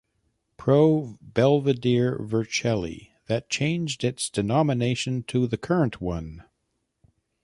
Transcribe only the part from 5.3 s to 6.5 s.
the current one.